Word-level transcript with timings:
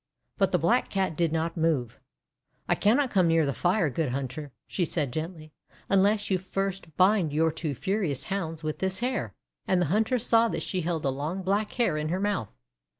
But 0.39 0.51
the 0.51 0.57
Black 0.57 0.89
Cat 0.89 1.15
did 1.15 1.31
not 1.31 1.55
move. 1.55 1.99
"I 2.67 2.73
cannot 2.73 3.11
come 3.11 3.27
near 3.27 3.45
the 3.45 3.53
fire, 3.53 3.87
good 3.91 4.09
hunter," 4.09 4.51
she 4.65 4.83
said 4.83 5.13
gently, 5.13 5.53
* 5.71 5.89
unless 5.91 6.31
you 6.31 6.39
first 6.39 6.97
bind 6.97 7.31
your 7.31 7.51
two 7.51 7.75
furious 7.75 8.23
Hounds 8.23 8.63
with 8.63 8.79
this 8.79 9.01
hair." 9.01 9.35
And 9.67 9.79
the 9.79 9.85
hunter 9.93 10.17
saw 10.17 10.47
that 10.47 10.63
she 10.63 10.81
held 10.81 11.05
a 11.05 11.09
long 11.11 11.43
black 11.43 11.73
hair 11.73 11.97
in 11.97 12.09
her 12.09 12.19
mouth. 12.19 12.49